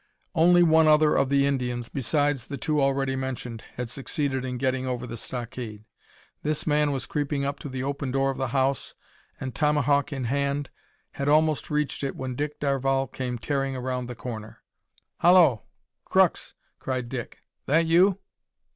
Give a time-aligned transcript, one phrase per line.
[0.33, 4.87] Only one other of the Indians, besides the two already mentioned, had succeeded in getting
[4.87, 5.85] over the stockade.
[6.41, 8.95] This man was creeping up to the open door of the house,
[9.39, 10.71] and, tomahawk in hand,
[11.11, 14.63] had almost reached it when Dick Darvall came tearing round the corner.
[15.19, 15.65] "Hallo!
[16.05, 17.37] Crux," cried Dick,
[17.67, 18.17] "that you?"